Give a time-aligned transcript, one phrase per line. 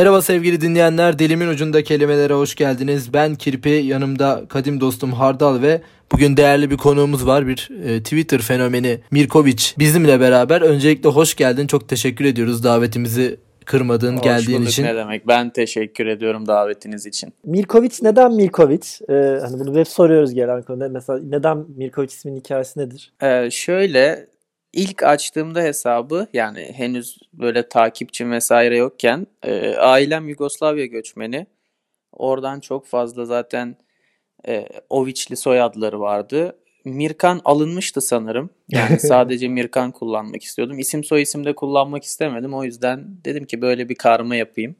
[0.00, 3.14] Merhaba sevgili dinleyenler, dilimin ucunda kelimelere hoş geldiniz.
[3.14, 5.80] Ben Kirpi, yanımda kadim dostum Hardal ve
[6.12, 7.46] bugün değerli bir konuğumuz var.
[7.46, 10.60] Bir e, Twitter fenomeni Mirkovic bizimle beraber.
[10.60, 14.84] Öncelikle hoş geldin, çok teşekkür ediyoruz davetimizi kırmadığın, Hoş geldiğin bulduk, için.
[14.84, 15.28] Ne demek?
[15.28, 17.32] Ben teşekkür ediyorum davetiniz için.
[17.44, 18.86] Mirkovic neden Mirkovic?
[19.08, 20.88] Ee, hani bunu hep soruyoruz gelen konuda.
[20.88, 23.12] Mesela neden Mirkovic isminin hikayesi nedir?
[23.22, 24.26] Ee, şöyle
[24.72, 31.46] ilk açtığımda hesabı yani henüz böyle takipçim vesaire yokken e, ailem Yugoslavya göçmeni.
[32.12, 33.76] Oradan çok fazla zaten
[34.48, 36.56] e, Oviçli soyadları vardı.
[36.84, 38.50] Mirkan alınmıştı sanırım.
[38.68, 40.78] Yani sadece Mirkan kullanmak istiyordum.
[40.78, 42.54] İsim soy isim de kullanmak istemedim.
[42.54, 44.76] O yüzden dedim ki böyle bir karma yapayım.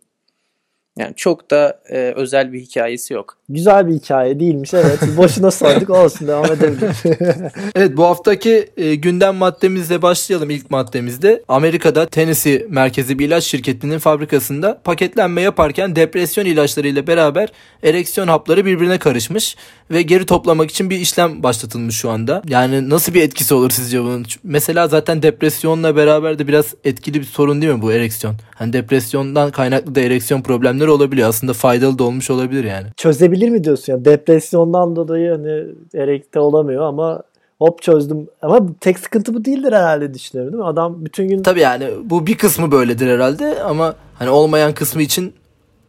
[1.00, 3.36] Yani çok da e, özel bir hikayesi yok.
[3.48, 4.98] Güzel bir hikaye değilmiş evet.
[5.16, 6.78] Boşuna sorduk olsun devam edelim.
[7.74, 11.42] Evet bu haftaki e, gündem maddemizle başlayalım ilk maddemizde.
[11.48, 17.48] Amerika'da Tennessee merkezi bir ilaç şirketinin fabrikasında paketlenme yaparken depresyon ilaçlarıyla beraber
[17.82, 19.56] ereksiyon hapları birbirine karışmış
[19.90, 22.42] ve geri toplamak için bir işlem başlatılmış şu anda.
[22.48, 24.26] Yani nasıl bir etkisi olur sizce bunun?
[24.44, 28.36] Mesela zaten depresyonla beraber de biraz etkili bir sorun değil mi bu ereksiyon?
[28.54, 31.28] Hani depresyondan kaynaklı da ereksiyon problemleri olabiliyor.
[31.28, 32.86] Aslında faydalı da olmuş olabilir yani.
[32.96, 34.04] Çözebilir mi diyorsun ya?
[34.04, 37.22] Depresyondan dolayı hani erekte olamıyor ama
[37.58, 38.28] hop çözdüm.
[38.42, 40.68] Ama tek sıkıntı bu değildir herhalde düşünüyorum değil mi?
[40.68, 45.32] Adam bütün gün Tabii yani bu bir kısmı böyledir herhalde ama hani olmayan kısmı için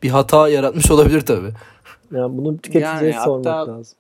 [0.04, 1.50] bir hata yaratmış olabilir tabii.
[2.12, 3.98] yani bunu tüketiciye Yani sormak hatta- lazım.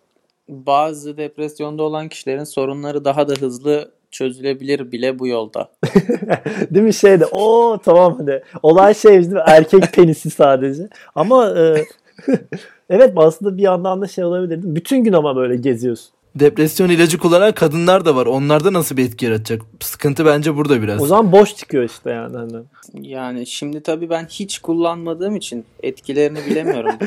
[0.50, 5.72] Bazı depresyonda olan kişilerin sorunları daha da hızlı çözülebilir bile bu yolda.
[6.72, 8.44] Değil mi şeyde o tamam hadi.
[8.64, 9.42] Olay şey değil mi?
[9.48, 10.90] Erkek penisi sadece.
[11.16, 11.86] Ama e,
[12.90, 14.60] evet aslında bir yandan da şey olabilir?
[14.64, 16.12] Bütün gün ama böyle geziyorsun.
[16.36, 18.26] Depresyon ilacı kullanan kadınlar da var.
[18.26, 19.62] Onlarda nasıl bir etki yaratacak?
[19.80, 21.02] Sıkıntı bence burada biraz.
[21.02, 22.38] O zaman boş çıkıyor işte yani.
[22.38, 22.64] Hani.
[22.94, 26.92] Yani şimdi tabii ben hiç kullanmadığım için etkilerini bilemiyorum.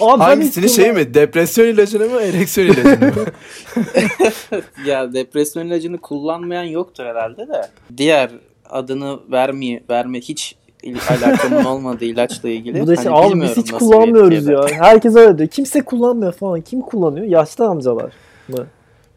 [0.00, 1.14] Abi Hangisini şey mi?
[1.14, 2.20] Depresyon ilacını mı?
[2.20, 3.24] Ereksiyon ilacını mı?
[4.86, 7.70] ya depresyon ilacını kullanmayan yoktur herhalde de.
[7.96, 8.30] Diğer
[8.70, 10.54] adını vermeye verme hiç
[11.10, 12.80] alakamın olmadığı ilaçla ilgili.
[12.80, 14.66] Bu da şey Hani abi biz hiç kullanmıyoruz ya.
[14.70, 15.48] Herkes öyle diyor.
[15.48, 16.60] Kimse kullanmıyor falan.
[16.60, 17.26] Kim kullanıyor?
[17.26, 18.12] Yaşlı amcalar
[18.48, 18.66] mı?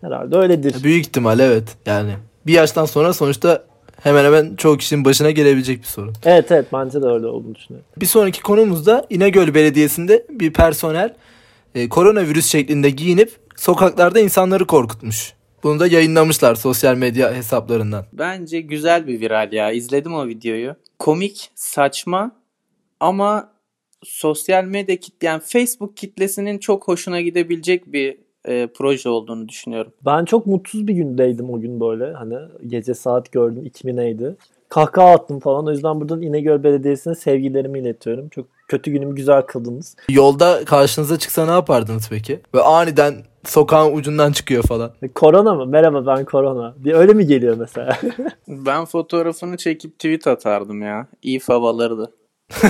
[0.02, 0.84] Herhalde öyledir.
[0.84, 1.64] Büyük ihtimal evet.
[1.86, 2.12] Yani
[2.48, 3.64] bir yaştan sonra sonuçta
[4.04, 6.14] hemen hemen çoğu kişinin başına gelebilecek bir sorun.
[6.26, 7.90] Evet evet bence de öyle olduğunu düşünüyorum.
[7.98, 11.14] Bir sonraki konumuzda İnegöl Belediyesi'nde bir personel
[11.76, 15.34] e, koronavirüs şeklinde giyinip sokaklarda insanları korkutmuş.
[15.64, 18.06] Bunu da yayınlamışlar sosyal medya hesaplarından.
[18.14, 19.72] Bence güzel bir viral ya.
[19.72, 20.76] İzledim o videoyu.
[21.02, 22.32] Komik, saçma
[23.00, 23.52] ama
[24.04, 28.18] sosyal medya kitle yani Facebook kitlesinin çok hoşuna gidebilecek bir
[28.48, 29.94] e, proje olduğunu düşünüyorum.
[30.06, 32.14] Ben çok mutsuz bir gündeydim o gün böyle.
[32.14, 32.36] Hani
[32.68, 34.36] gece saat gördüm 2000 neydi.
[34.70, 35.68] Kahkaha attım falan.
[35.68, 38.30] O yüzden buradan İnegöl Belediyesi'ne sevgilerimi iletiyorum.
[38.30, 39.96] Çok kötü günümü güzel kıldınız.
[40.10, 42.40] Yolda karşınıza çıksa ne yapardınız peki?
[42.56, 43.16] Ve aniden
[43.46, 44.92] sokağın ucundan çıkıyor falan.
[45.02, 45.66] E, Korona mı?
[45.66, 46.74] Merhaba ben korona.
[46.78, 47.98] Bir öyle mi geliyor mesela?
[48.48, 51.08] Ben fotoğrafını çekip tweet atardım ya.
[51.22, 52.12] İyi havalardı.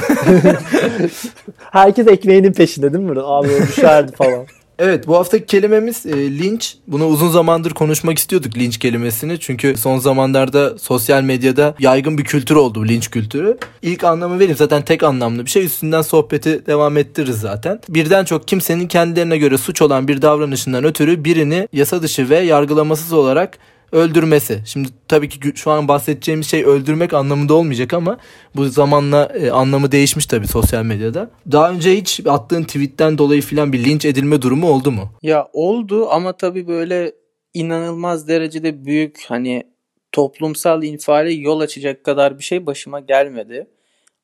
[1.71, 3.09] Herkes ekmeğinin peşinde değil mi?
[3.09, 3.27] burada?
[3.27, 4.45] Abi düşerdi falan.
[4.83, 6.77] Evet bu haftaki kelimemiz e, linç.
[6.87, 9.39] Bunu uzun zamandır konuşmak istiyorduk linç kelimesini.
[9.39, 13.57] Çünkü son zamanlarda sosyal medyada yaygın bir kültür oldu bu linç kültürü.
[13.81, 15.65] İlk anlamı vereyim zaten tek anlamlı bir şey.
[15.65, 17.79] Üstünden sohbeti devam ettiririz zaten.
[17.89, 23.13] Birden çok kimsenin kendilerine göre suç olan bir davranışından ötürü birini yasa dışı ve yargılamasız
[23.13, 23.57] olarak
[23.91, 24.61] öldürmesi.
[24.65, 28.17] Şimdi tabii ki şu an bahsedeceğimiz şey öldürmek anlamında olmayacak ama
[28.55, 31.29] bu zamanla e, anlamı değişmiş tabii sosyal medyada.
[31.51, 35.09] Daha önce hiç attığın tweetten dolayı filan bir linç edilme durumu oldu mu?
[35.21, 37.13] Ya oldu ama tabii böyle
[37.53, 39.63] inanılmaz derecede büyük hani
[40.11, 43.67] toplumsal infiale yol açacak kadar bir şey başıma gelmedi.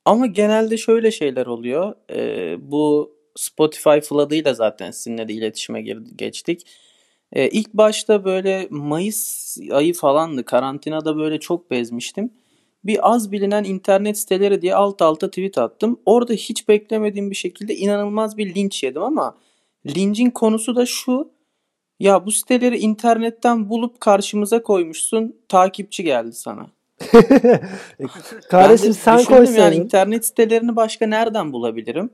[0.06, 1.94] Ama genelde şöyle şeyler oluyor.
[2.12, 5.82] Ee, bu Spotify flood'ıyla zaten sizinle de iletişime
[6.16, 6.62] geçtik.
[7.34, 10.46] Ee, ilk başta böyle Mayıs ayı falandı.
[10.46, 12.34] Karantinada böyle çok bezmiştim.
[12.84, 16.00] Bir az bilinen internet siteleri diye alt alta tweet attım.
[16.06, 19.38] Orada hiç beklemediğim bir şekilde inanılmaz bir linç yedim ama
[19.86, 21.32] lincin konusu da şu.
[22.00, 25.36] Ya bu siteleri internetten bulup karşımıza koymuşsun.
[25.50, 26.68] Takipçi geldi sana.
[28.50, 29.62] Kardeşim Ben de sen koysaydın.
[29.62, 32.10] yani internet sitelerini başka nereden bulabilirim?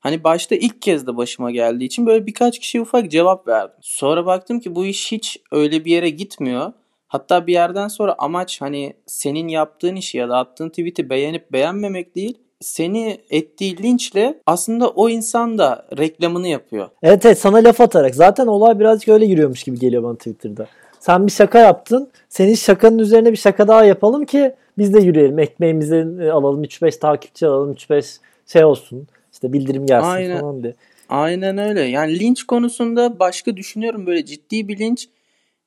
[0.00, 3.76] Hani başta ilk kez de başıma geldiği için böyle birkaç kişiye ufak cevap verdim.
[3.80, 6.72] Sonra baktım ki bu iş hiç öyle bir yere gitmiyor.
[7.08, 12.14] Hatta bir yerden sonra amaç hani senin yaptığın işi ya da attığın tweet'i beğenip beğenmemek
[12.14, 12.38] değil.
[12.60, 16.88] Seni ettiği linçle aslında o insan da reklamını yapıyor.
[17.02, 18.14] Evet evet sana laf atarak.
[18.14, 20.66] Zaten olay birazcık öyle giriyormuş gibi geliyor bana Twitter'da.
[21.00, 22.10] Sen bir şaka yaptın.
[22.28, 25.38] Senin şakanın üzerine bir şaka daha yapalım ki biz de yürüyelim.
[25.38, 26.64] Ekmeğimizi e, alalım.
[26.64, 27.72] 3-5 takipçi alalım.
[27.72, 28.16] 3-5
[28.46, 29.08] şey olsun.
[29.36, 30.40] İşte bildirim gelsin Aynen.
[30.40, 30.74] falan diye.
[31.08, 31.80] Aynen öyle.
[31.80, 35.08] Yani linç konusunda başka düşünüyorum böyle ciddi bir linç.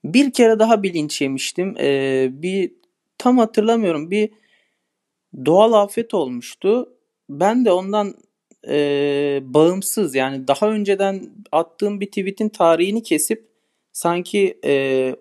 [0.03, 1.75] Bir kere daha bir linç yemiştim.
[1.79, 2.71] Ee, bir
[3.17, 4.11] tam hatırlamıyorum.
[4.11, 4.29] Bir
[5.45, 6.89] doğal afet olmuştu.
[7.29, 8.13] Ben de ondan
[8.67, 13.47] e, bağımsız yani daha önceden attığım bir tweetin tarihini kesip
[13.91, 15.15] sanki e,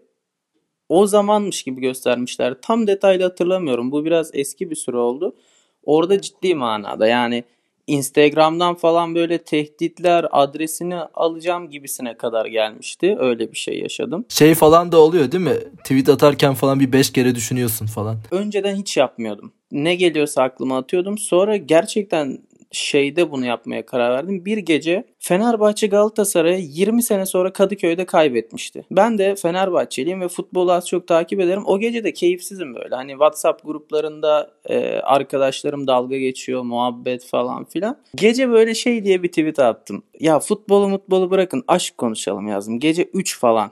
[0.88, 2.54] o zamanmış gibi göstermişler.
[2.62, 3.92] Tam detaylı hatırlamıyorum.
[3.92, 5.36] Bu biraz eski bir süre oldu.
[5.82, 7.44] Orada ciddi manada yani
[7.88, 13.16] Instagram'dan falan böyle tehditler, adresini alacağım gibisine kadar gelmişti.
[13.20, 14.24] Öyle bir şey yaşadım.
[14.28, 15.56] Şey falan da oluyor değil mi?
[15.84, 18.16] Tweet atarken falan bir beş kere düşünüyorsun falan.
[18.30, 19.52] Önceden hiç yapmıyordum.
[19.72, 21.18] Ne geliyorsa aklıma atıyordum.
[21.18, 22.38] Sonra gerçekten
[22.72, 24.44] şeyde bunu yapmaya karar verdim.
[24.44, 28.84] Bir gece Fenerbahçe Galatasaray'ı 20 sene sonra Kadıköy'de kaybetmişti.
[28.90, 31.62] Ben de Fenerbahçeliyim ve futbolu az çok takip ederim.
[31.66, 32.94] O gece de keyifsizim böyle.
[32.94, 37.96] Hani WhatsApp gruplarında e, arkadaşlarım dalga geçiyor, muhabbet falan filan.
[38.14, 40.02] Gece böyle şey diye bir tweet attım.
[40.20, 42.80] Ya futbolu mutbolu bırakın aşk konuşalım yazdım.
[42.80, 43.70] Gece 3 falan.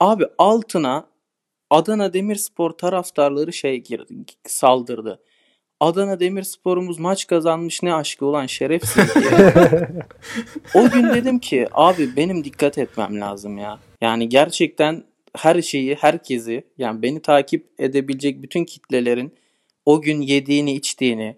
[0.00, 1.12] Abi altına
[1.70, 4.14] Adana Demirspor taraftarları şey girdi,
[4.46, 5.20] saldırdı.
[5.82, 9.54] Adana Demirspor'umuz maç kazanmış ne aşkı olan şerefsiz diye.
[10.74, 13.78] o gün dedim ki abi benim dikkat etmem lazım ya.
[14.00, 15.04] Yani gerçekten
[15.36, 19.32] her şeyi, herkesi yani beni takip edebilecek bütün kitlelerin
[19.86, 21.36] o gün yediğini, içtiğini,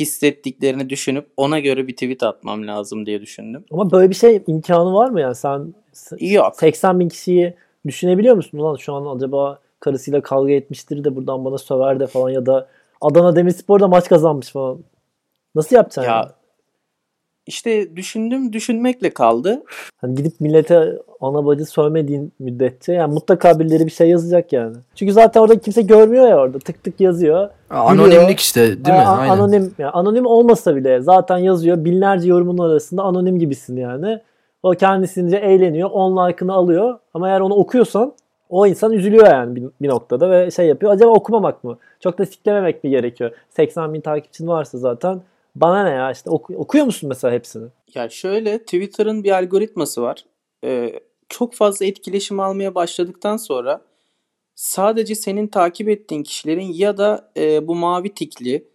[0.00, 3.64] hissettiklerini düşünüp ona göre bir tweet atmam lazım diye düşündüm.
[3.70, 5.74] Ama böyle bir şey imkanı var mı yani sen
[6.20, 6.56] Yok.
[6.56, 7.54] 80 bin kişiyi
[7.86, 8.58] düşünebiliyor musun?
[8.58, 12.68] Ulan şu an acaba karısıyla kavga etmiştir de buradan bana söver de falan ya da
[13.04, 14.78] Adana Demirspor'da maç kazanmış falan.
[15.54, 16.10] Nasıl yapacaksın?
[16.10, 16.28] Ya yani?
[17.46, 19.62] işte düşündüm düşünmekle kaldı.
[19.96, 24.76] Hani gidip millete ana bacı sövmediğin müddetçe yani mutlaka birileri bir şey yazacak yani.
[24.94, 27.48] Çünkü zaten orada kimse görmüyor ya orada tık tık yazıyor.
[27.70, 29.04] Anonimlik işte değil mi?
[29.04, 29.32] Aynen.
[29.32, 34.20] Anonim yani anonim olmasa bile zaten yazıyor binlerce yorumun arasında anonim gibisin yani.
[34.62, 38.12] O kendisince eğleniyor, on like'ını alıyor ama eğer onu okuyorsan
[38.54, 40.92] o insan üzülüyor yani bir, bir noktada ve şey yapıyor.
[40.92, 41.78] Acaba okumamak mı?
[42.00, 43.30] Çok da siklememek mi gerekiyor?
[43.50, 45.22] 80 bin takipçin varsa zaten
[45.56, 47.68] bana ne ya işte oku- okuyor musun mesela hepsini?
[47.94, 50.24] Ya şöyle Twitter'ın bir algoritması var.
[50.64, 53.80] Ee, çok fazla etkileşim almaya başladıktan sonra
[54.54, 58.68] sadece senin takip ettiğin kişilerin ya da e, bu mavi tikli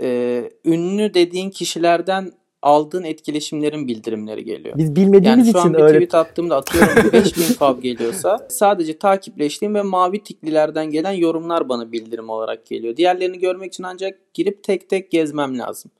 [0.00, 2.32] e, ünlü dediğin kişilerden
[2.62, 4.78] aldığın etkileşimlerin bildirimleri geliyor.
[4.78, 8.98] Biz bilmediğimiz Yani şu için an bir öyle tweet attığımda atıyorum 5000 fav geliyorsa sadece
[8.98, 12.96] takipleştiğim ve mavi tiklilerden gelen yorumlar bana bildirim olarak geliyor.
[12.96, 15.90] Diğerlerini görmek için ancak girip tek tek gezmem lazım.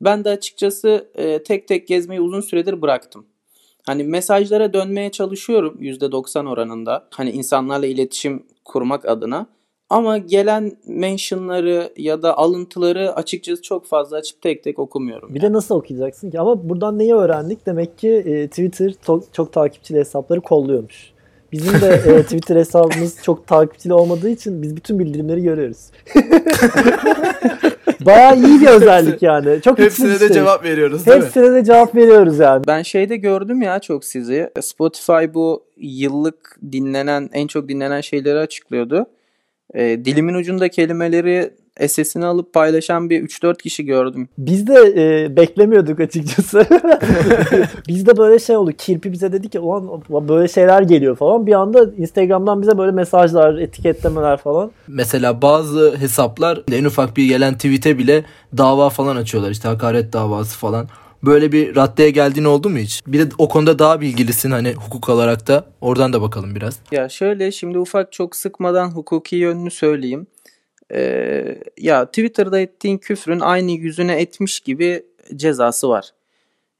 [0.00, 3.26] Ben de açıkçası e, tek tek gezmeyi uzun süredir bıraktım.
[3.86, 7.08] Hani mesajlara dönmeye çalışıyorum %90 oranında.
[7.10, 9.46] Hani insanlarla iletişim kurmak adına.
[9.90, 15.34] Ama gelen mentionları ya da alıntıları açıkçası çok fazla açıp tek tek okumuyorum.
[15.34, 16.40] Bir de nasıl okuyacaksın ki?
[16.40, 17.66] Ama buradan neyi öğrendik?
[17.66, 21.12] Demek ki e, Twitter to- çok takipçili hesapları kolluyormuş.
[21.52, 25.90] Bizim de e, Twitter hesabımız çok takipçili olmadığı için biz bütün bildirimleri görüyoruz.
[28.00, 29.62] Bayağı iyi bir özellik yani.
[29.62, 30.28] Çok Hepsine de şey.
[30.28, 31.24] cevap veriyoruz değil mi?
[31.24, 32.66] Hepsine de cevap veriyoruz yani.
[32.66, 34.50] Ben şeyde gördüm ya çok sizi.
[34.60, 39.06] Spotify bu yıllık dinlenen, en çok dinlenen şeyleri açıklıyordu.
[39.74, 41.50] E, dilimin ucunda kelimeleri
[41.88, 44.28] SS'ini alıp paylaşan bir 3-4 kişi gördüm.
[44.38, 46.66] Biz de e, beklemiyorduk açıkçası.
[47.88, 48.72] biz de böyle şey oldu.
[48.78, 51.46] Kirpi bize dedi ki ulan böyle şeyler geliyor falan.
[51.46, 54.70] Bir anda Instagram'dan bize böyle mesajlar, etiketlemeler falan.
[54.88, 58.24] Mesela bazı hesaplar en ufak bir gelen tweet'e bile
[58.56, 59.50] dava falan açıyorlar.
[59.50, 60.88] İşte hakaret davası falan.
[61.22, 63.02] Böyle bir raddeye geldiğin oldu mu hiç?
[63.06, 65.64] Bir de o konuda daha bilgilisin hani hukuk olarak da.
[65.80, 66.78] Oradan da bakalım biraz.
[66.92, 70.26] Ya şöyle şimdi ufak çok sıkmadan hukuki yönünü söyleyeyim.
[70.92, 75.06] Ee, ya Twitter'da ettiğin küfrün aynı yüzüne etmiş gibi
[75.36, 76.10] cezası var.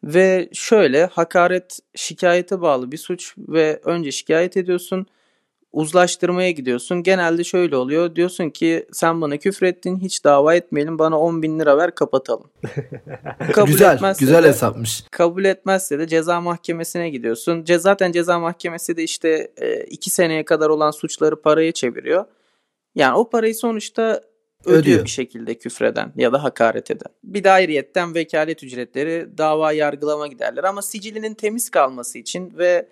[0.04, 5.06] Ve şöyle hakaret şikayete bağlı bir suç ve önce şikayet ediyorsun.
[5.76, 7.02] Uzlaştırmaya gidiyorsun.
[7.02, 8.16] Genelde şöyle oluyor.
[8.16, 12.50] Diyorsun ki sen bana küfrettin hiç dava etmeyelim bana 10 bin lira ver kapatalım.
[13.52, 15.04] Kabul güzel, etmezse güzel de- hesapmış.
[15.10, 17.62] kabul etmezse de ceza mahkemesine gidiyorsun.
[17.64, 19.52] Ce- Zaten ceza mahkemesi de işte
[19.90, 22.24] 2 seneye kadar olan suçları paraya çeviriyor.
[22.94, 24.20] Yani o parayı sonuçta
[24.64, 25.04] ödüyor, Ödüyor.
[25.04, 27.12] bir şekilde küfreden ya da hakaret eden.
[27.24, 30.64] Bir de ayrıyetten vekalet ücretleri dava yargılama giderler.
[30.64, 32.88] Ama sicilinin temiz kalması için ve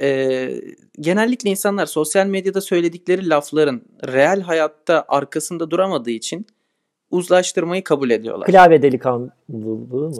[0.00, 0.50] e,
[1.00, 6.46] genellikle insanlar sosyal medyada söyledikleri lafların reel hayatta arkasında duramadığı için
[7.10, 8.46] uzlaştırmayı kabul ediyorlar.
[8.46, 9.30] Klavye delikanlılığı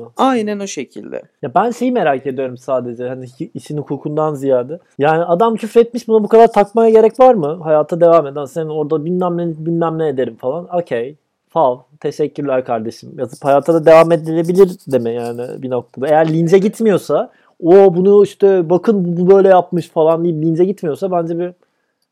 [0.00, 0.12] mı?
[0.16, 1.22] Aynen o şekilde.
[1.42, 4.78] Ya ben şeyi merak ediyorum sadece hani işin hukukundan ziyade.
[4.98, 7.60] Yani adam küfretmiş buna bu kadar takmaya gerek var mı?
[7.62, 10.76] Hayata devam eden sen orada bilmem ne bilmem ne ederim falan.
[10.76, 11.16] Okey.
[11.48, 16.08] fav teşekkürler kardeşim yazıp hayata da devam edilebilir deme yani bir noktada.
[16.08, 17.30] Eğer lince gitmiyorsa
[17.62, 21.52] o bunu işte bakın bu böyle yapmış falan deyip lince gitmiyorsa bence bir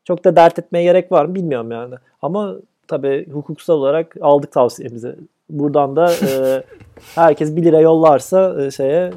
[0.03, 1.95] çok da dert etmeye gerek var mı bilmiyorum yani.
[2.21, 2.55] Ama
[2.87, 5.15] tabii hukuksal olarak aldık tavsiyemizi.
[5.49, 6.63] Buradan da e,
[7.15, 9.11] herkes 1 lira yollarsa e, şeye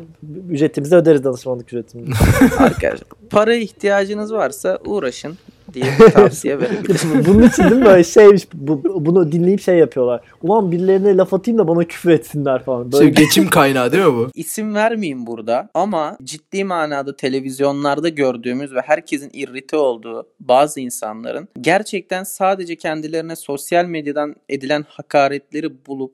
[0.51, 2.13] ücretimizi öderiz danışmanlık ücretimizi.
[2.59, 5.35] Arkadaşlar paraya ihtiyacınız varsa uğraşın
[5.77, 7.25] diye bir tavsiye verebilirim.
[7.27, 10.21] Bunun için değil mi böyle şeymiş bu, bunu dinleyip şey yapıyorlar.
[10.43, 12.93] Ulan birilerine laf atayım da bana küfür etsinler falan.
[12.93, 14.31] Böyle Şey, geçim kaynağı değil mi bu?
[14.35, 22.25] İsim vermeyeyim burada ama ciddi manada televizyonlarda gördüğümüz ve herkesin irrite olduğu bazı insanların gerçekten
[22.25, 26.13] sadece kendilerine sosyal medyadan edilen hakaretleri bulup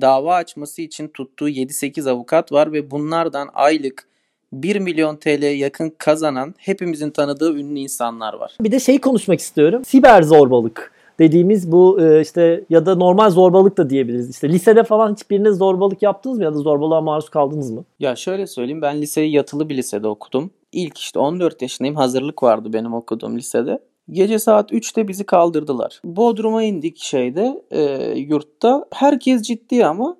[0.00, 4.08] dava açması için tuttuğu 7-8 avukat var ve bunlardan aylık
[4.52, 8.56] 1 milyon TL'ye yakın kazanan hepimizin tanıdığı ünlü insanlar var.
[8.60, 9.84] Bir de şey konuşmak istiyorum.
[9.84, 14.30] Siber zorbalık dediğimiz bu e, işte ya da normal zorbalık da diyebiliriz.
[14.30, 17.84] İşte lisede falan hiçbiriniz zorbalık yaptınız mı ya da zorbalığa maruz kaldınız mı?
[18.00, 20.50] Ya şöyle söyleyeyim ben liseyi yatılı bir lisede okudum.
[20.72, 23.78] İlk işte 14 yaşındayım hazırlık vardı benim okuduğum lisede.
[24.10, 26.00] Gece saat 3'te bizi kaldırdılar.
[26.04, 28.84] Bodrum'a indik şeyde e, yurtta.
[28.92, 30.16] Herkes ciddi ama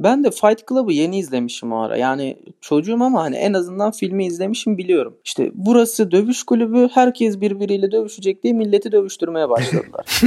[0.00, 1.96] ben de Fight Club'ı yeni izlemişim o ara.
[1.96, 5.16] Yani çocuğum ama hani en azından filmi izlemişim biliyorum.
[5.24, 6.88] İşte burası dövüş kulübü.
[6.92, 10.06] Herkes birbiriyle dövüşecek diye milleti dövüştürmeye başladılar.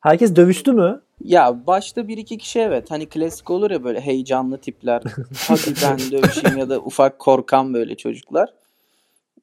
[0.00, 1.00] Herkes dövüştü mü?
[1.24, 5.02] Ya başta bir iki kişi evet hani klasik olur ya böyle heyecanlı tipler.
[5.48, 8.52] Hadi ben dövüşeyim ya da ufak korkan böyle çocuklar.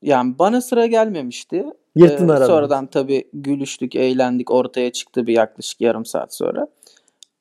[0.02, 1.66] Yani bana sıra gelmemişti.
[1.96, 2.48] Yırttın Ee, aradan.
[2.48, 4.52] Sonradan tabii gülüştük, eğlendik.
[4.52, 6.68] Ortaya çıktı bir yaklaşık yarım saat sonra.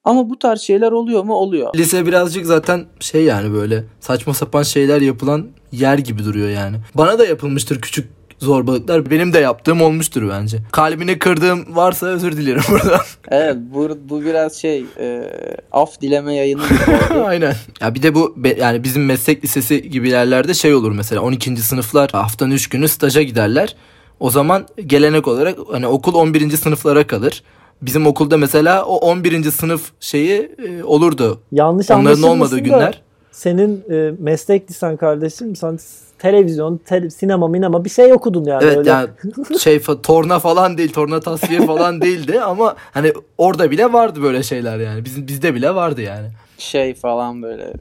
[0.07, 1.35] Ama bu tarz şeyler oluyor mu?
[1.35, 1.75] Oluyor.
[1.75, 6.77] Lise birazcık zaten şey yani böyle saçma sapan şeyler yapılan yer gibi duruyor yani.
[6.95, 8.09] Bana da yapılmıştır küçük
[8.39, 9.11] zorbalıklar.
[9.11, 10.59] Benim de yaptığım olmuştur bence.
[10.73, 13.01] Kalbini kırdığım varsa özür dilerim buradan.
[13.29, 15.31] Evet bu, bu biraz şey e,
[15.73, 16.63] af dileme yayını.
[17.27, 17.55] Aynen.
[17.81, 21.57] Ya bir de bu be- yani bizim meslek lisesi gibi yerlerde şey olur mesela 12.
[21.57, 23.77] sınıflar haftanın 3 günü staja giderler.
[24.21, 26.51] O zaman gelenek olarak hani okul 11.
[26.57, 27.43] sınıflara kalır.
[27.83, 29.51] Bizim okulda mesela o 11.
[29.51, 31.41] sınıf şeyi e, olurdu.
[31.53, 33.03] Yanlış Onların olmadığı günler.
[33.33, 35.79] Senin e, meslek lisan kardeşim sen
[36.19, 38.65] televizyon, tele- sinema, minema bir şey okudun yani.
[38.65, 38.91] Evet öyle.
[38.91, 39.09] yani
[39.61, 44.43] şey fa- torna falan değil, torna tasfiye falan değildi ama hani orada bile vardı böyle
[44.43, 45.05] şeyler yani.
[45.05, 46.29] Bizim bizde bile vardı yani.
[46.59, 47.73] Şey falan böyle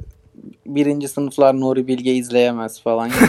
[0.66, 3.10] birinci sınıflar Nuri Bilge izleyemez falan.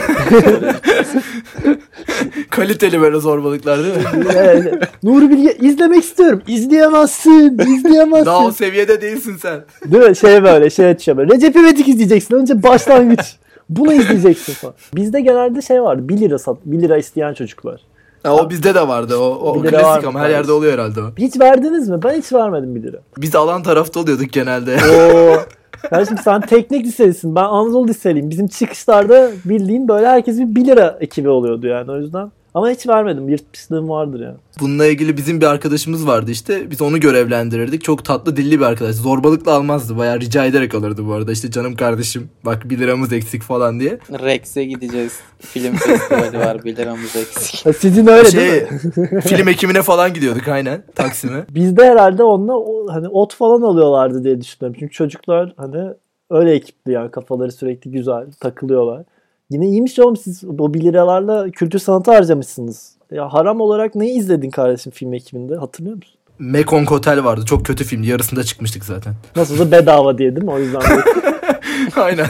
[2.49, 4.03] Kaliteli böyle zorbalıklar değil mi?
[4.35, 4.73] Evet.
[5.03, 6.41] Nuri Bilge izlemek istiyorum.
[6.47, 7.59] İzleyemezsin.
[7.59, 8.25] izleyemezsin.
[8.25, 9.63] Daha o seviyede değilsin sen.
[9.85, 10.15] Değil mi?
[10.15, 11.33] Şey böyle şey açıyor böyle.
[11.33, 12.35] Recep İvedik izleyeceksin.
[12.35, 13.35] Önce başlangıç.
[13.69, 14.75] Bunu izleyeceksin falan.
[14.95, 16.09] Bizde genelde şey vardı.
[16.09, 17.81] 1 lira sat, 1 lira isteyen çocuklar.
[18.23, 19.17] Ha, o bizde de vardı.
[19.17, 21.05] O, o klasik var ama her yerde oluyor herhalde o.
[21.17, 22.03] Hiç verdiniz mi?
[22.03, 22.97] Ben hiç vermedim 1 lira.
[23.17, 24.77] Biz alan tarafta oluyorduk genelde.
[24.77, 25.37] Oo.
[25.89, 27.35] Kardeşim sen teknik liselisin.
[27.35, 28.29] Ben Anadolu liseliyim.
[28.29, 32.31] Bizim çıkışlarda bildiğin böyle herkes bir 1 lira ekibi oluyordu yani o yüzden.
[32.57, 33.29] Ama hiç vermedim.
[33.29, 34.37] Yırtmışlığım vardır yani.
[34.59, 36.71] Bununla ilgili bizim bir arkadaşımız vardı işte.
[36.71, 37.83] Biz onu görevlendirirdik.
[37.83, 38.95] Çok tatlı dilli bir arkadaş.
[38.95, 39.97] Zorbalıkla almazdı.
[39.97, 41.31] Bayağı rica ederek alırdı bu arada.
[41.31, 43.99] İşte canım kardeşim bak 1 liramız eksik falan diye.
[44.11, 45.19] Rex'e gideceğiz.
[45.39, 47.65] Film festivali var 1 liramız eksik.
[47.65, 49.21] Ha, Sizin öyle değil Şey, mi?
[49.21, 50.83] film ekimine falan gidiyorduk aynen.
[50.95, 51.45] Taksim'e.
[51.49, 54.77] Bizde herhalde onunla hani ot falan alıyorlardı diye düşünüyorum.
[54.79, 55.93] Çünkü çocuklar hani
[56.29, 59.03] öyle ekipli yani kafaları sürekli güzel takılıyorlar.
[59.49, 62.91] Yine iyiymiş oğlum siz o 1 liralarla kültür sanatı harcamışsınız.
[63.11, 66.13] Ya haram olarak neyi izledin kardeşim film ekibinde hatırlıyor musun?
[66.39, 67.45] Mekong Hotel vardı.
[67.45, 68.07] Çok kötü filmdi.
[68.07, 69.13] Yarısında çıkmıştık zaten.
[69.35, 70.51] Nasıl da bedava diye değil mi?
[70.51, 71.03] O yüzden de-
[72.01, 72.27] aynen.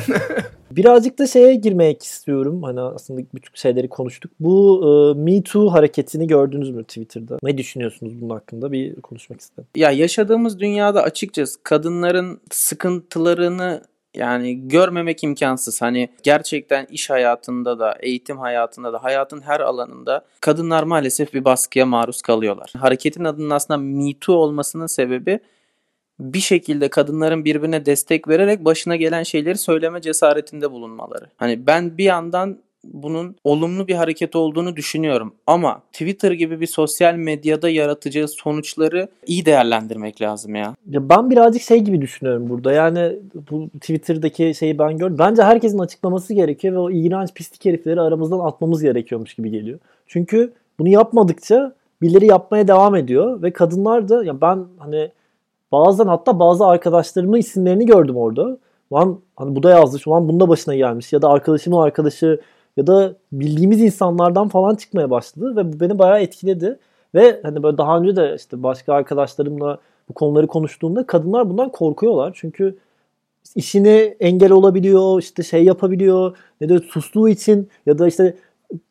[0.72, 2.64] Birazcık da şeye girmek istiyorum.
[2.64, 4.32] Hani aslında bütün şeyleri konuştuk.
[4.40, 4.82] Bu
[5.18, 7.38] e, Me Too hareketini gördünüz mü Twitter'da?
[7.44, 8.72] Ne düşünüyorsunuz bunun hakkında?
[8.72, 9.66] Bir konuşmak istedim.
[9.76, 13.82] Ya yaşadığımız dünyada açıkçası kadınların sıkıntılarını
[14.18, 15.82] yani görmemek imkansız.
[15.82, 21.86] Hani gerçekten iş hayatında da, eğitim hayatında da, hayatın her alanında kadınlar maalesef bir baskıya
[21.86, 22.74] maruz kalıyorlar.
[22.78, 25.40] Hareketin adının aslında Me Too olmasının sebebi
[26.20, 31.26] bir şekilde kadınların birbirine destek vererek başına gelen şeyleri söyleme cesaretinde bulunmaları.
[31.38, 35.34] Hani ben bir yandan bunun olumlu bir hareket olduğunu düşünüyorum.
[35.48, 40.76] Ama Twitter gibi bir sosyal medyada yaratacağı sonuçları iyi değerlendirmek lazım ya.
[40.90, 42.72] Ya ben birazcık şey gibi düşünüyorum burada.
[42.72, 43.16] Yani
[43.52, 45.18] bu Twitter'daki şeyi ben gördüm.
[45.20, 49.80] Bence herkesin açıklaması gerekiyor ve o iğrenç pislik herifleri aramızdan atmamız gerekiyormuş gibi geliyor.
[50.08, 55.12] Çünkü bunu yapmadıkça birileri yapmaya devam ediyor ve kadınlar da ya ben hani
[55.72, 58.58] bazen hatta bazı arkadaşlarımın isimlerini gördüm orada.
[58.94, 60.08] Lan hani bu da yazmış.
[60.08, 62.42] Ulan bunda başına gelmiş ya da arkadaşımın arkadaşı
[62.78, 66.80] ya da bildiğimiz insanlardan falan çıkmaya başladı ve bu beni bayağı etkiledi.
[67.16, 69.80] Ve hani böyle daha önce de işte başka arkadaşlarımla
[70.10, 72.32] bu konuları konuştuğunda kadınlar bundan korkuyorlar.
[72.36, 72.78] Çünkü
[73.56, 78.36] işine engel olabiliyor, işte şey yapabiliyor, ne de sustuğu için ya da işte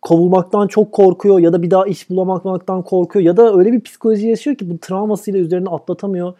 [0.02, 4.28] kovulmaktan çok korkuyor ya da bir daha iş bulamaktan korkuyor ya da öyle bir psikoloji
[4.28, 6.34] yaşıyor ki bu travmasıyla üzerine atlatamıyor.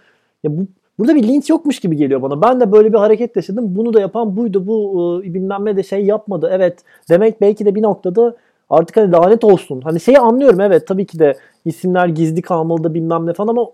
[0.44, 0.66] Ya bu
[0.98, 2.42] burada bir linç yokmuş gibi geliyor bana.
[2.42, 3.64] Ben de böyle bir hareket yaşadım.
[3.68, 4.66] Bunu da yapan buydu.
[4.66, 6.50] Bu e, bilmem ne de şey yapmadı.
[6.52, 6.78] Evet.
[7.10, 8.36] Demek belki de bir noktada
[8.70, 9.80] artık hani lanet olsun.
[9.80, 13.66] Hani şeyi anlıyorum evet tabii ki de isimler gizli kalmalı da bilmem ne falan ama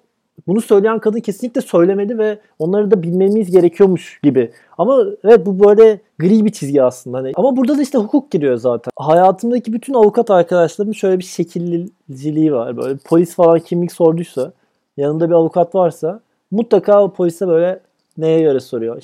[0.47, 4.51] bunu söyleyen kadın kesinlikle söylemedi ve onları da bilmemiz gerekiyormuş gibi.
[4.79, 7.19] Ama evet bu böyle gri bir çizgi aslında.
[7.19, 8.91] Hani ama burada da işte hukuk giriyor zaten.
[8.97, 12.77] Hayatımdaki bütün avukat arkadaşlarımın şöyle bir şekilciliği var.
[12.77, 14.53] Böyle polis falan kimlik sorduysa
[14.97, 16.21] yanında bir avukat varsa
[16.53, 17.81] mutlaka polise böyle
[18.19, 19.03] neye göre soruyor.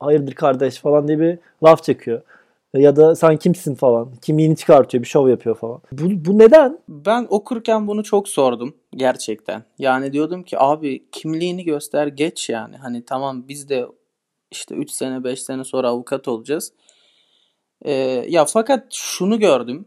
[0.00, 2.22] Hayırdır kardeş falan diye bir laf çekiyor.
[2.74, 4.08] Ya da sen kimsin falan.
[4.22, 5.80] Kimliğini çıkartıyor, bir şov yapıyor falan.
[5.92, 6.78] Bu, bu neden?
[6.88, 9.64] Ben okurken bunu çok sordum gerçekten.
[9.78, 12.76] Yani diyordum ki abi kimliğini göster geç yani.
[12.76, 13.86] Hani tamam biz de
[14.50, 16.72] işte 3 sene 5 sene sonra avukat olacağız.
[17.82, 17.92] Ee,
[18.28, 19.86] ya fakat şunu gördüm.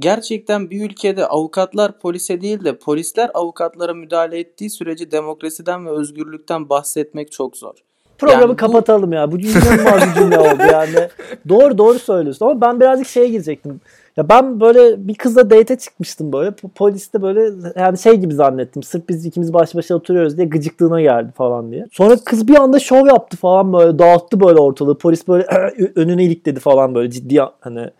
[0.00, 6.68] Gerçekten bir ülkede avukatlar polise değil de polisler avukatlara müdahale ettiği sürece demokrasiden ve özgürlükten
[6.68, 7.74] bahsetmek çok zor.
[8.18, 8.56] Programı yani bu...
[8.56, 9.32] kapatalım ya.
[9.32, 11.08] Bu inanılmaz bir cümle oldu yani.
[11.48, 13.80] Doğru doğru söylüyorsun ama ben birazcık şeye girecektim.
[14.16, 16.50] Ya ben böyle bir kızla date çıkmıştım böyle.
[16.74, 18.82] Poliste böyle yani şey gibi zannettim.
[18.82, 21.86] Sırf biz ikimiz baş başa oturuyoruz diye gıcıklığına geldi falan diye.
[21.92, 23.98] Sonra kız bir anda şov yaptı falan böyle.
[23.98, 24.98] Dağıttı böyle ortalığı.
[24.98, 25.44] Polis böyle
[25.94, 27.90] önüne ilikledi falan böyle ciddi hani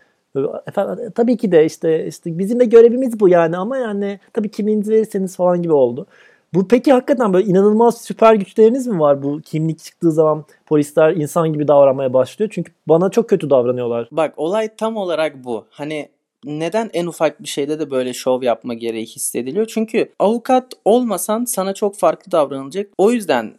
[0.67, 4.93] Efendim, tabii ki de işte işte bizim de görevimiz bu yani ama yani tabii kimliğinizi
[4.93, 6.07] verirseniz falan gibi oldu.
[6.55, 11.53] Bu peki hakikaten böyle inanılmaz süper güçleriniz mi var bu kimlik çıktığı zaman polisler insan
[11.53, 12.51] gibi davranmaya başlıyor?
[12.55, 14.09] Çünkü bana çok kötü davranıyorlar.
[14.13, 15.67] Bak olay tam olarak bu.
[15.71, 16.09] Hani
[16.45, 19.67] neden en ufak bir şeyde de böyle şov yapma gereği hissediliyor?
[19.67, 22.87] Çünkü avukat olmasan sana çok farklı davranılacak.
[22.99, 23.55] O yüzden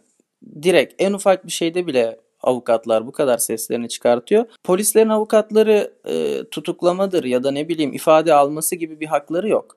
[0.62, 4.44] direkt en ufak bir şeyde bile avukatlar bu kadar seslerini çıkartıyor.
[4.64, 9.76] Polislerin avukatları e, tutuklamadır ya da ne bileyim ifade alması gibi bir hakları yok.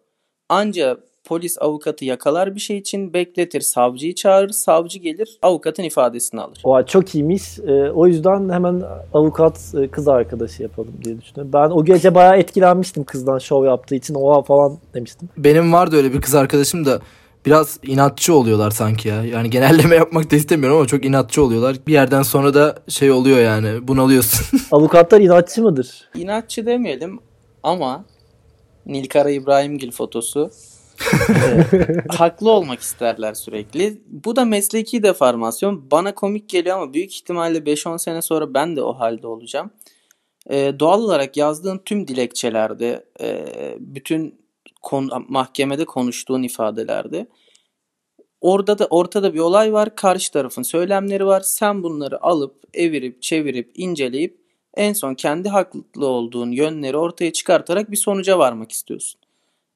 [0.50, 6.62] Ancak polis avukatı yakalar bir şey için bekletir, savcıyı çağırır, savcı gelir, avukatın ifadesini alır.
[6.64, 7.60] O çok iyiymiş.
[7.60, 11.54] E, o yüzden hemen avukat e, kız arkadaşı yapalım diye düşünüyorum.
[11.54, 14.16] Ben o gece bayağı etkilenmiştim kızdan şov yaptığı için.
[14.16, 15.30] Oha falan demiştim.
[15.38, 17.00] Benim vardı öyle bir kız arkadaşım da
[17.46, 19.24] biraz inatçı oluyorlar sanki ya.
[19.24, 21.78] Yani genelleme yapmak da istemiyorum ama çok inatçı oluyorlar.
[21.88, 24.60] Bir yerden sonra da şey oluyor yani bunalıyorsun.
[24.72, 26.10] Avukatlar inatçı mıdır?
[26.16, 27.20] İnatçı demeyelim
[27.64, 28.06] ama
[28.86, 30.52] Nilkara İbrahimgil fotosu
[32.10, 34.02] haklı olmak isterler sürekli.
[34.08, 35.92] Bu da mesleki deformasyon.
[35.92, 39.72] Bana komik geliyor ama büyük ihtimalle 5-10 sene sonra ben de o halde olacağım.
[40.50, 43.46] Ee, doğal olarak yazdığın tüm dilekçelerde, e,
[43.80, 44.45] bütün
[44.86, 47.28] kon- mahkemede konuştuğun ifadelerde
[48.42, 49.96] orada da ortada bir olay var.
[49.96, 51.42] Karşı tarafın söylemleri var.
[51.42, 54.38] Sen bunları alıp evirip çevirip inceleyip
[54.78, 59.22] en son kendi haklı olduğun yönleri ortaya çıkartarak bir sonuca varmak istiyorsun.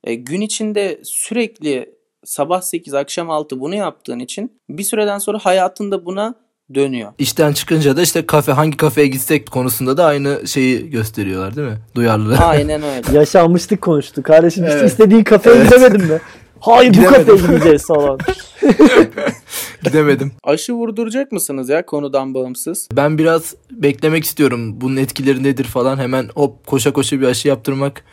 [0.04, 6.06] E, gün içinde sürekli sabah 8 akşam 6 bunu yaptığın için bir süreden sonra hayatında
[6.06, 6.36] buna
[6.76, 7.12] dönüyor.
[7.18, 11.78] İşten çıkınca da işte kafe hangi kafeye gitsek konusunda da aynı şeyi gösteriyorlar değil mi?
[11.96, 12.38] Duyarlı.
[12.38, 13.12] Aynen öyle.
[13.18, 14.26] Yaşanmıştık konuştuk.
[14.26, 14.92] Kardeşim evet.
[14.92, 15.66] istediğin kafeye evet.
[15.66, 16.20] gidemedin mi?
[16.60, 18.20] Hayır bu kafeye gideceğiz falan.
[19.84, 20.32] Gidemedim.
[20.44, 22.88] Aşı vurduracak mısınız ya konudan bağımsız?
[22.94, 24.82] Ben biraz beklemek istiyorum.
[24.82, 25.98] Bunun etkileri nedir falan.
[25.98, 28.04] Hemen hop koşa koşa bir aşı yaptırmak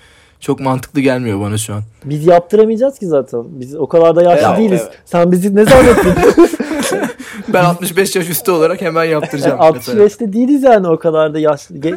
[0.41, 1.83] çok mantıklı gelmiyor bana şu an.
[2.05, 3.45] Biz yaptıramayacağız ki zaten.
[3.47, 4.83] Biz o kadar da yaşlı ya, değiliz.
[4.85, 4.99] Evet.
[5.05, 6.13] Sen bizi ne zannettin?
[7.49, 9.61] ben 65 yaş üstü olarak hemen yaptıracağım.
[9.61, 11.77] 65'te değiliz yani o kadar da yaşlı.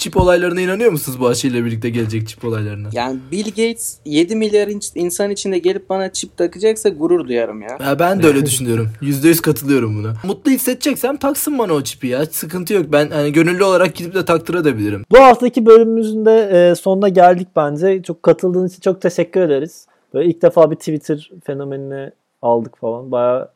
[0.00, 2.88] çip olaylarına inanıyor musunuz bu aşıyla birlikte gelecek çip olaylarına?
[2.92, 7.78] Yani Bill Gates 7 milyar insan içinde gelip bana çip takacaksa gurur duyarım ya.
[7.84, 8.88] ya ben de öyle düşünüyorum.
[9.02, 10.14] %100 katılıyorum buna.
[10.24, 12.26] Mutlu hissedeceksem taksın bana o çipi ya.
[12.26, 12.86] Sıkıntı yok.
[12.92, 15.04] Ben hani gönüllü olarak gidip de taktırabilirim.
[15.10, 18.02] Bu haftaki bölümümüzün de e, sonuna geldik bence.
[18.02, 19.86] Çok katıldığın için çok teşekkür ederiz.
[20.14, 22.10] Böyle ilk defa bir Twitter fenomenini
[22.42, 23.10] aldık falan.
[23.10, 23.50] Bayağı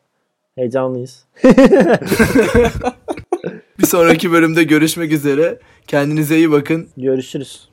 [0.55, 1.25] heyecanlıyız.
[3.79, 5.59] bir sonraki bölümde görüşmek üzere.
[5.87, 6.89] Kendinize iyi bakın.
[6.97, 7.69] Görüşürüz.